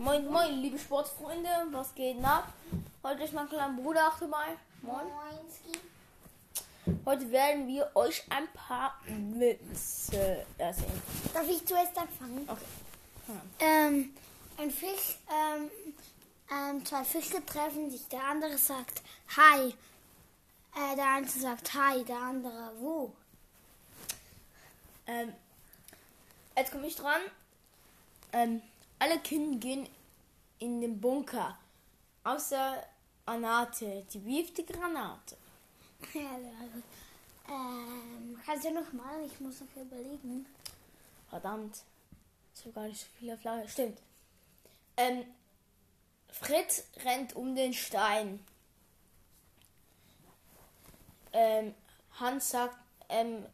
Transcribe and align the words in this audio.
Moin, 0.00 0.26
moin, 0.28 0.62
liebe 0.62 0.78
Sportfreunde, 0.78 1.50
was 1.72 1.94
geht 1.94 2.24
ab? 2.24 2.50
Heute 3.02 3.22
ist 3.22 3.34
mein 3.34 3.46
kleiner 3.50 3.74
Bruder 3.74 4.08
auch 4.08 4.18
dabei. 4.18 4.56
Moin. 4.80 5.04
Moinski. 5.06 5.78
Heute 7.04 7.30
werden 7.30 7.68
wir 7.68 7.90
euch 7.94 8.24
ein 8.30 8.48
paar 8.54 8.98
Witze 9.04 10.46
erzählen. 10.56 11.02
Darf 11.34 11.46
ich 11.46 11.66
zuerst 11.66 11.98
anfangen? 11.98 12.48
Okay. 12.48 12.64
Ähm, 13.58 14.14
ein 14.56 14.70
Fisch, 14.70 15.18
ähm, 15.28 15.70
ähm, 16.50 16.86
zwei 16.86 17.04
Fische 17.04 17.44
treffen 17.44 17.90
sich, 17.90 18.08
der 18.08 18.24
andere 18.24 18.56
sagt 18.56 19.02
Hi. 19.36 19.68
Äh, 20.76 20.96
der 20.96 21.12
eine 21.12 21.28
sagt 21.28 21.74
Hi, 21.74 22.02
der 22.04 22.16
andere 22.16 22.72
wo? 22.78 23.12
Ähm, 25.06 25.34
jetzt 26.56 26.72
komme 26.72 26.86
ich 26.86 26.96
dran. 26.96 27.20
Ähm, 28.32 28.62
alle 29.00 29.18
Kinder 29.18 29.58
gehen 29.58 29.88
in 30.60 30.80
den 30.80 31.00
Bunker. 31.00 31.58
Außer 32.22 32.86
Anate, 33.26 34.06
die 34.12 34.24
wirft 34.24 34.58
die 34.58 34.66
Granate. 34.66 35.36
Ja, 36.14 36.30
gut. 36.72 36.84
Ähm, 37.48 38.40
kannst 38.46 38.64
du 38.64 38.70
noch 38.70 38.92
mal? 38.92 39.26
Ich 39.26 39.38
muss 39.40 39.60
noch 39.60 39.82
überlegen. 39.82 40.46
Verdammt. 41.28 41.82
Ich 42.54 42.62
habe 42.62 42.72
gar 42.72 42.84
nicht 42.84 43.00
so 43.00 43.06
viele 43.18 43.36
Flagge. 43.36 43.68
Stimmt. 43.68 43.98
Ähm, 44.96 45.24
Fritz 46.32 46.84
rennt 47.04 47.34
um 47.36 47.54
den 47.54 47.74
Stein. 47.74 48.44
Ähm, 51.32 51.74
Hans 52.18 52.50
sagt, 52.50 52.76
ähm, 53.08 53.44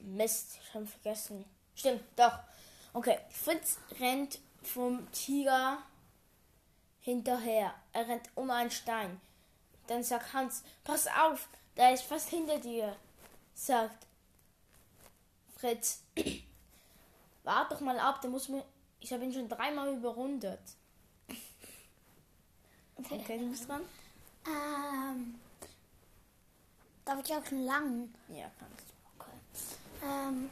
Mist, 0.00 0.58
ich 0.62 0.74
habe 0.74 0.86
vergessen. 0.86 1.44
Stimmt, 1.74 2.02
doch. 2.16 2.38
Okay, 2.92 3.18
Fritz 3.30 3.78
rennt 4.00 4.40
vom 4.62 5.10
Tiger 5.12 5.78
hinterher. 7.00 7.74
Er 7.92 8.08
rennt 8.08 8.28
um 8.34 8.50
einen 8.50 8.70
Stein. 8.70 9.20
Dann 9.86 10.02
sagt 10.02 10.32
Hans, 10.32 10.64
pass 10.84 11.06
auf, 11.06 11.48
da 11.76 11.90
ist 11.90 12.10
was 12.10 12.28
hinter 12.28 12.58
dir. 12.58 12.96
Sagt 13.54 14.06
Fritz, 15.56 16.02
wart 17.44 17.72
doch 17.72 17.80
mal 17.80 17.98
ab, 17.98 18.20
der 18.20 18.30
muss 18.30 18.48
mir. 18.48 18.64
Ich 19.00 19.12
habe 19.12 19.24
ihn 19.24 19.32
schon 19.32 19.48
dreimal 19.48 19.94
überrundet. 19.94 20.60
Okay, 22.96 23.38
du 23.38 23.50
bist 23.50 23.66
dran? 23.66 23.80
Ähm, 24.46 25.40
darf 27.04 27.18
ich 27.24 27.34
auch 27.34 27.44
einen 27.50 27.64
langen? 27.64 28.14
Ja, 28.28 28.50
kannst 28.58 28.84
du. 28.88 28.94
Okay. 29.16 30.04
Ähm, 30.04 30.50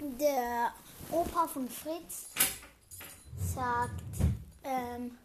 der 0.00 0.72
Opa 1.10 1.46
von 1.46 1.68
Fritz 1.68 2.26
sagt, 3.38 4.02
ähm, 4.64 5.16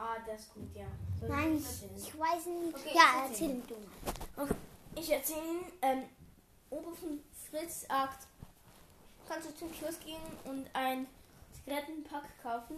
Ah, 0.00 0.16
das 0.24 0.42
ist 0.42 0.54
gut, 0.54 0.76
ja. 0.76 0.86
Soll 1.18 1.28
nein, 1.28 1.56
ich 1.56 2.04
ich, 2.08 2.16
weiß 2.18 2.46
nicht. 2.46 2.74
Okay, 2.76 2.90
ja, 2.94 3.24
ich 3.24 3.30
erzähl. 3.32 3.50
erzähl 3.50 3.62
du 3.66 4.40
mal. 4.40 4.56
Ich 4.94 5.10
erzähle 5.10 5.40
Ihnen, 5.40 5.72
ähm, 5.82 6.02
Opa 6.70 6.92
von 6.92 7.20
Fritz 7.50 7.80
sagt, 7.88 8.28
kannst 9.28 9.48
du 9.48 9.54
zum 9.56 9.72
Kiosk 9.72 10.00
gehen 10.04 10.22
und 10.44 10.68
ein 10.72 11.08
Zigarettenpack 11.52 12.26
kaufen? 12.42 12.76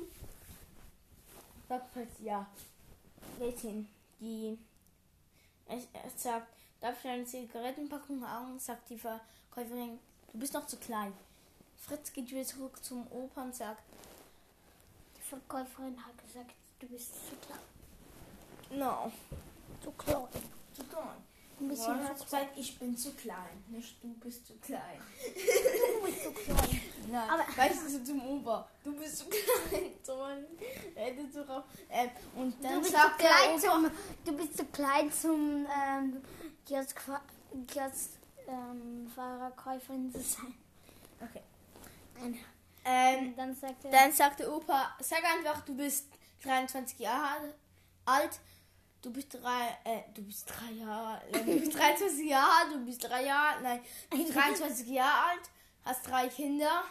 Sagt 1.69 1.93
Fritz, 1.93 2.13
ja. 2.23 2.47
Mädchen, 3.39 3.87
die, 4.19 4.59
es, 5.69 5.87
es 6.07 6.23
sagt, 6.23 6.49
darf 6.81 7.05
ich 7.05 7.11
eine 7.11 7.27
Zigarettenpackung 7.27 8.27
haben? 8.27 8.59
Sagt 8.59 8.89
die 8.89 8.99
Verkäuferin, 8.99 9.99
du 10.33 10.39
bist 10.39 10.55
noch 10.55 10.67
zu 10.67 10.77
klein. 10.77 11.13
Fritz 11.77 12.13
geht 12.13 12.31
wieder 12.31 12.45
zurück 12.45 12.83
zum 12.85 13.07
Opa 13.11 13.43
und 13.43 13.55
sagt, 13.55 13.83
Die 15.17 15.23
Verkäuferin 15.23 15.97
hat 16.05 16.13
gesagt, 16.27 16.53
du 16.81 16.87
bist 16.89 17.15
zu 17.15 17.35
klein. 17.47 18.79
no, 18.79 19.11
Zu 19.83 19.91
klein. 19.93 20.27
zu 20.75 20.85
klein. 20.85 21.09
Ein 21.61 21.69
bisschen 21.69 21.93
Ron 21.95 22.05
hat 22.09 22.19
gesagt, 22.25 22.57
ich 22.57 22.79
bin 22.79 22.97
zu 22.97 23.13
klein, 23.13 23.63
nicht 23.69 24.03
du 24.03 24.15
bist 24.15 24.47
zu 24.47 24.55
klein. 24.57 24.99
Du 25.25 26.07
bist 26.07 26.23
zu 26.23 26.33
klein. 26.33 26.81
Nein, 27.11 27.29
Aber- 27.31 27.45
weißt 27.57 27.83
du 27.87 28.05
zum 28.05 28.27
Opa, 28.27 28.67
du 28.85 28.93
bist 28.95 29.19
zu 29.19 29.27
klein. 29.29 29.93
Raus. 31.49 31.65
Ähm, 31.91 32.11
und 32.37 32.59
Du 32.59 32.63
dann 32.63 32.85
sagt 32.85 33.21
der 33.21 33.29
klein 33.29 33.51
Opa, 33.57 33.61
zum, 33.61 33.91
du 34.25 34.33
bist 34.37 34.57
zu 34.57 34.65
klein 34.67 35.13
zum 35.13 35.67
ähm, 35.67 36.23
Kiosk, 36.67 36.99
Kiosk, 37.67 38.11
ähm, 38.51 39.09
Verkäuferin 39.15 40.11
zu 40.13 40.21
sein. 40.21 40.55
okay. 41.21 41.43
Ähm, 42.85 43.35
Dann 43.37 43.55
sagt 43.55 43.85
er, 43.85 43.91
dann 43.91 44.13
sagt 44.13 44.41
der 44.41 44.53
Opa, 44.53 44.97
sag 45.01 45.23
einfach, 45.25 45.63
du 45.63 45.77
bist 45.77 46.07
23 46.43 46.99
Jahre 46.99 47.55
alt. 48.05 48.41
Du 49.03 49.11
bist 49.11 49.33
drei, 49.33 49.79
äh, 49.85 50.03
du 50.13 50.23
bist 50.23 50.47
drei 50.47 50.73
Jahre, 50.73 51.23
äh, 51.33 51.43
du 51.43 51.59
bist 51.61 51.75
23 51.79 52.29
Jahre 52.29 52.53
alt, 52.53 52.73
du 52.75 52.85
bist 52.85 53.03
drei 53.03 53.25
Jahre, 53.25 53.63
nein, 53.63 53.81
du 54.11 54.19
bist 54.19 54.35
23 54.35 54.89
Jahre 54.89 55.31
alt, 55.31 55.51
hast 55.85 56.07
drei 56.07 56.29
Kinder. 56.29 56.85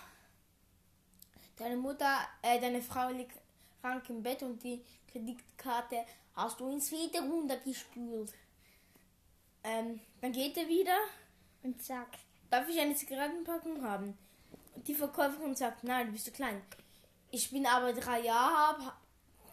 Deine 1.57 1.77
Mutter, 1.77 2.19
äh, 2.41 2.59
deine 2.59 2.81
Frau 2.81 3.09
liegt 3.09 3.37
krank 3.81 4.09
im 4.09 4.23
Bett 4.23 4.41
und 4.41 4.63
die 4.63 4.83
Kreditkarte 5.11 6.05
hast 6.35 6.59
du 6.59 6.69
ins 6.69 6.91
Wieder 6.91 7.21
runtergespült. 7.21 8.33
Ähm, 9.63 9.99
dann 10.21 10.31
geht 10.31 10.57
er 10.57 10.67
wieder. 10.67 10.97
Und 11.63 11.81
sagt, 11.83 12.19
Darf 12.49 12.67
ich 12.67 12.79
eine 12.79 12.95
Zigarettenpackung 12.95 13.83
haben? 13.83 14.17
Und 14.75 14.87
die 14.87 14.95
Verkäuferin 14.95 15.55
sagt, 15.55 15.83
nein, 15.83 16.07
du 16.07 16.13
bist 16.13 16.25
zu 16.25 16.31
klein. 16.31 16.61
Ich 17.31 17.51
bin 17.51 17.65
aber 17.65 17.93
drei 17.93 18.21
Jahre 18.21 18.55
hab, 18.55 18.97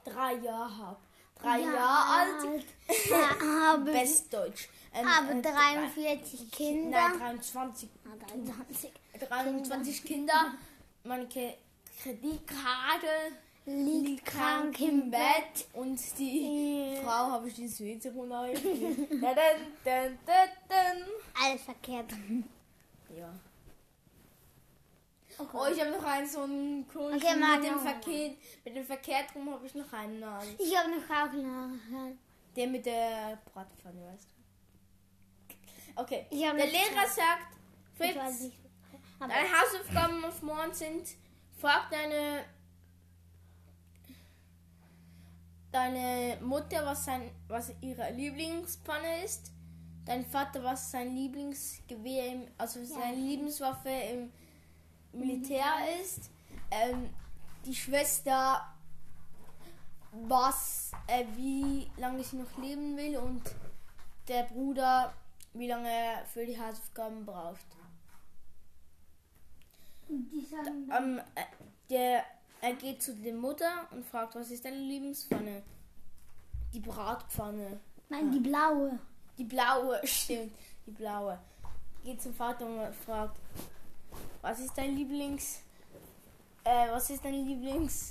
drei 0.04 0.34
Jahre 0.34 0.78
hab, 0.78 1.00
drei 1.38 1.60
Ja, 1.60 1.74
Jahre 1.74 2.08
alt. 2.08 2.64
habe, 3.42 3.92
Bestdeutsch. 3.92 4.68
Ähm, 4.94 5.06
habe 5.06 5.32
äh, 5.38 5.42
43 5.42 6.50
Kinder. 6.50 7.08
Nein, 7.10 7.18
23. 7.18 7.90
Ah, 8.06 8.16
23. 8.30 8.92
23 9.28 10.04
Kinder. 10.04 10.54
Meine 11.04 11.28
Kreditkarte 11.28 13.08
Liegt 13.68 14.24
krank 14.24 14.80
im 14.80 15.10
Bett. 15.10 15.66
und 15.72 15.98
die. 16.18 16.96
Frau 17.02 17.32
habe 17.32 17.48
ich 17.48 17.58
dun, 19.84 20.18
dun. 20.68 21.04
Alles 21.34 21.62
verkehrt. 21.62 22.12
Ja. 23.16 23.32
Okay. 25.38 25.56
Oh, 25.58 25.66
ich 25.66 25.80
habe 25.80 25.90
noch 25.90 26.04
einen 26.04 26.26
so 26.28 26.42
einen 26.42 26.86
komischen 26.88 27.22
Okay, 27.22 27.36
mit 27.36 27.64
dem. 27.64 27.78
Verkehr, 27.80 28.30
mit 28.64 28.76
dem 28.76 28.84
Verkehr 28.84 29.24
drum 29.32 29.50
habe 29.52 29.66
ich 29.66 29.74
noch 29.74 29.92
einen. 29.92 30.20
Nein. 30.20 30.48
Ich 30.58 30.76
habe 30.76 30.90
noch 30.90 31.10
auch 31.10 31.32
noch. 31.32 32.12
Der 32.54 32.66
mit 32.68 32.86
der 32.86 33.38
Bratpfanne, 33.52 34.12
weißt 34.12 34.28
du. 34.30 36.00
Okay. 36.02 36.26
Ich 36.30 36.40
Der 36.40 36.54
Lehrer 36.54 37.06
sagt, 37.06 37.56
Fritz, 37.96 38.50
deine 39.18 39.48
Hausaufgaben 39.60 40.24
auf 40.24 40.40
morgen 40.42 40.72
sind, 40.72 41.08
frag 41.60 41.90
deine 41.90 42.44
deine 45.76 46.38
Mutter, 46.40 46.84
was 46.86 47.04
sein, 47.04 47.30
was 47.48 47.70
ihre 47.82 48.10
Lieblingspfanne 48.12 49.24
ist. 49.24 49.52
Dein 50.06 50.24
Vater, 50.24 50.62
was 50.62 50.90
sein 50.90 51.14
Lieblingsgewehr, 51.14 52.32
im, 52.32 52.48
also 52.56 52.82
seine 52.84 53.16
Lieblingswaffe 53.16 53.90
im 53.90 54.32
Militär 55.12 55.64
ist. 56.02 56.30
Ähm, 56.70 57.10
die 57.66 57.74
Schwester, 57.74 58.62
was, 60.12 60.92
äh, 61.08 61.24
wie 61.34 61.90
lange 61.98 62.22
sie 62.24 62.36
noch 62.36 62.56
leben 62.58 62.96
will 62.96 63.18
und 63.18 63.42
der 64.28 64.44
Bruder, 64.44 65.12
wie 65.52 65.66
lange 65.68 65.88
er 65.88 66.24
für 66.26 66.46
die 66.46 66.58
Hausaufgaben 66.58 67.26
braucht. 67.26 67.66
die 70.08 70.46
sagen, 70.46 70.90
Ähm, 70.96 71.20
äh, 71.34 71.42
der, 71.90 72.24
er 72.66 72.74
geht 72.74 73.00
zu 73.00 73.14
der 73.14 73.32
Mutter 73.32 73.86
und 73.92 74.04
fragt, 74.04 74.34
was 74.34 74.50
ist 74.50 74.64
deine 74.64 74.76
Lieblingspfanne? 74.76 75.62
Die 76.74 76.80
Bratpfanne. 76.80 77.78
nein, 78.08 78.32
die 78.32 78.40
blaue. 78.40 78.98
Die 79.38 79.44
blaue, 79.44 80.00
stimmt, 80.04 80.52
die 80.84 80.90
blaue. 80.90 81.38
Geht 82.04 82.20
zum 82.20 82.34
Vater 82.34 82.66
und 82.66 82.92
fragt, 82.94 83.38
was 84.42 84.58
ist 84.58 84.76
dein 84.76 84.96
Lieblings... 84.96 85.60
Äh, 86.64 86.90
was 86.90 87.10
ist 87.10 87.24
deine 87.24 87.42
Lieblings... 87.42 88.10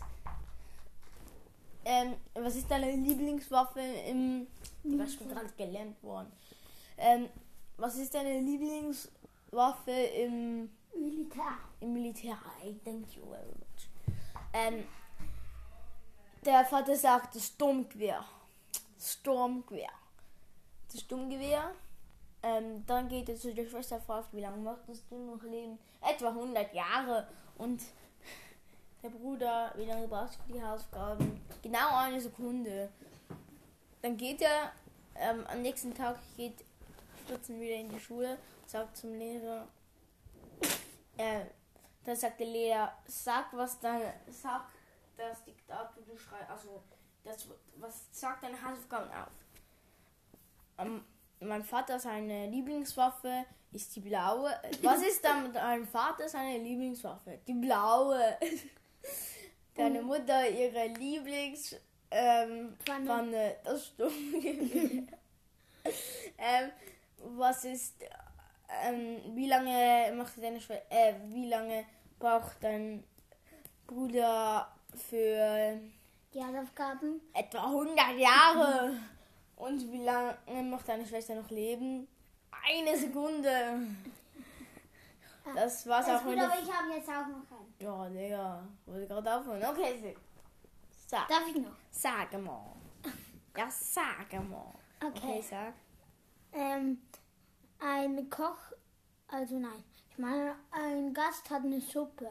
Ähm, 1.83 2.15
was 2.33 2.55
ist 2.55 2.71
deine 2.71 2.95
Lieblingswaffe 2.95 3.81
im... 3.81 4.47
Die 4.83 4.97
war 4.97 5.07
schon 5.07 5.27
gerade 5.27 5.49
gelernt 5.57 6.01
worden. 6.01 6.31
Ähm, 6.97 7.27
was 7.77 7.97
ist 7.97 8.13
deine 8.13 8.39
Lieblingswaffe 8.39 9.91
im... 9.91 10.69
Militär. 10.97 11.57
im 11.81 11.93
Militär. 11.93 12.37
I 12.63 12.73
thank 12.85 13.15
you 13.15 13.25
very 13.25 13.47
much. 13.47 13.94
Ähm, 14.55 14.85
der 16.45 16.63
Vater 16.63 16.95
sagt 16.95 17.35
das 17.35 17.47
Sturmgewehr. 17.47 18.23
Sturmgewehr. 18.97 19.89
Das 20.91 21.01
Sturmgewehr. 21.01 21.71
Ähm, 22.41 22.85
dann 22.85 23.09
geht 23.09 23.27
er 23.27 23.35
zu 23.35 23.53
der 23.53 23.67
Schwester 23.67 23.99
fragt, 23.99 24.33
wie 24.33 24.39
lange 24.39 24.57
möchtest 24.57 25.11
du 25.11 25.17
noch 25.17 25.43
leben? 25.43 25.77
Etwa 26.01 26.29
100 26.29 26.73
Jahre. 26.73 27.27
Und 27.57 27.81
der 29.03 29.09
Bruder, 29.09 29.73
wie 29.75 29.85
lange 29.85 30.07
brauchst 30.07 30.39
du 30.47 30.53
die 30.53 30.63
Hausaufgaben? 30.63 31.41
Genau 31.61 31.97
eine 31.97 32.21
Sekunde. 32.21 32.89
Dann 34.01 34.15
geht 34.15 34.41
er, 34.41 34.71
ähm, 35.15 35.45
am 35.47 35.63
nächsten 35.63 35.93
Tag 35.93 36.17
geht 36.37 36.63
Stutzen 37.25 37.59
wieder 37.59 37.75
in 37.75 37.89
die 37.89 37.99
Schule, 37.99 38.37
sagt 38.67 38.95
zum 38.95 39.15
Lehrer, 39.15 39.67
äh, 41.17 41.45
dann 42.05 42.15
sagt 42.15 42.39
der 42.39 42.47
Lehrer, 42.47 42.93
sag 43.05 43.45
was 43.53 43.79
dann, 43.79 44.01
sag 44.29 44.65
das 45.17 45.43
Diktat, 45.43 45.93
du 45.95 46.17
schreibst, 46.17 46.49
also 46.49 46.81
das, 47.23 47.47
was 47.77 48.05
sagt 48.11 48.43
deine 48.43 48.61
Hausaufgaben 48.61 49.09
auf? 49.11 49.31
Ähm, 50.77 51.03
mein 51.39 51.63
Vater 51.63 51.99
seine 51.99 52.47
Lieblingswaffe 52.49 53.45
ist 53.71 53.95
die 53.95 54.01
blaue. 54.01 54.51
Was 54.81 55.01
ist 55.01 55.23
dann 55.23 55.43
mit 55.43 55.55
deinem 55.55 55.87
Vater 55.87 56.29
seine 56.29 56.57
Lieblingswaffe? 56.59 57.39
Die 57.47 57.53
blaue. 57.53 58.37
Deine 59.75 60.01
Mutter 60.01 60.49
ihre 60.49 60.87
Lieblings 60.87 61.75
ähm, 62.09 62.77
Pfanne. 62.85 63.05
Pfanne. 63.05 63.55
Das 63.65 63.87
stimmt. 63.87 64.13
ähm, 66.37 66.71
was 67.17 67.65
ist 67.65 67.95
ähm, 68.83 69.21
wie 69.35 69.47
lange 69.47 70.13
macht 70.15 70.41
deine 70.41 70.59
Schwester 70.59 70.83
äh, 70.89 71.13
wie 71.27 71.47
lange 71.47 71.85
braucht 72.19 72.63
dein 72.63 73.03
Bruder 73.87 74.71
für 74.95 75.79
Die 76.33 76.43
Hausaufgaben. 76.43 77.21
etwa 77.33 77.63
100 77.65 78.17
Jahre. 78.17 78.93
Und 79.57 79.91
wie 79.91 80.03
lange 80.03 80.37
macht 80.63 80.87
deine 80.89 81.05
Schwester 81.05 81.35
noch 81.35 81.49
leben? 81.49 82.07
Eine 82.67 82.97
Sekunde. 82.97 83.87
Das 85.55 85.85
war's 85.87 86.07
Das 86.07 86.21
auch 86.21 86.25
gut, 86.25 86.37
aber 86.39 86.53
ich 86.61 86.71
habe 86.73 86.93
jetzt 86.93 87.07
auch 87.09 87.27
noch 87.27 87.57
einen. 87.57 87.75
Ja, 87.79 88.09
Digga. 88.09 88.67
Wollte 88.87 89.07
gerade 89.07 89.35
aufhören. 89.35 89.63
Okay. 89.63 90.15
Sag, 91.07 91.27
Darf 91.27 91.43
ich 91.47 91.55
noch? 91.61 91.71
sag 91.91 92.33
mal. 92.41 92.65
Ja, 93.55 93.67
sag 93.69 94.33
mal. 94.49 94.73
Okay, 95.05 95.17
Okay. 95.37 95.41
sag. 95.47 95.73
Ähm, 96.51 96.99
ein 97.79 98.29
Koch, 98.29 98.57
also 99.27 99.57
nein, 99.57 99.83
ich 100.09 100.17
meine, 100.17 100.55
ein 100.71 101.13
Gast 101.13 101.49
hat 101.49 101.63
eine 101.63 101.81
Suppe. 101.81 102.29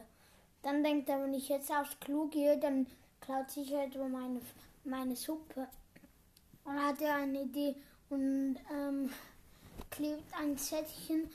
Dann 0.62 0.82
denkt 0.82 1.08
er, 1.08 1.23
wenn 1.23 1.35
ich 1.35 1.49
jetzt 1.49 1.70
aufs 1.70 1.99
Klo 2.00 2.26
gehe, 2.26 2.58
dann 2.58 2.87
klaut 3.20 3.50
sicher 3.50 3.85
etwa 3.85 4.08
meine, 4.08 4.41
meine 4.85 5.17
Suppe. 5.17 5.69
Und 6.64 6.82
hat 6.82 7.00
er 7.02 7.17
eine 7.17 7.43
Idee 7.43 7.76
und 8.08 8.56
ähm, 8.73 9.11
klebt 9.91 10.32
ein 10.38 10.56
Zettelchen, 10.56 11.31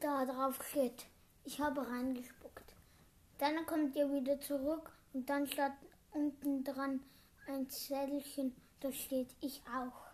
da 0.00 0.24
drauf 0.24 0.58
steht, 0.68 1.06
ich 1.44 1.60
habe 1.60 1.88
reingespuckt. 1.88 2.74
Dann 3.38 3.64
kommt 3.66 3.96
er 3.96 4.12
wieder 4.12 4.40
zurück 4.40 4.90
und 5.12 5.28
dann 5.30 5.46
steht 5.46 5.72
unten 6.10 6.64
dran 6.64 7.00
ein 7.46 7.68
Zettelchen, 7.70 8.56
da 8.80 8.90
steht 8.90 9.28
ich 9.40 9.62
auch. 9.68 10.06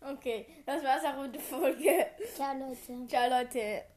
Okay, 0.00 0.46
das 0.66 0.82
war's 0.82 1.04
auch 1.04 1.22
mit 1.22 1.34
der 1.34 1.40
Folge. 1.40 2.06
Ciao 2.34 2.54
Leute. 2.54 3.08
Ciao, 3.08 3.28
Leute. 3.30 3.93